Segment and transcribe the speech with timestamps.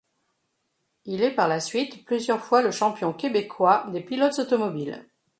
[1.05, 5.05] Il est par la suite plusieurs fois le champion québécois des pilotes automobiles.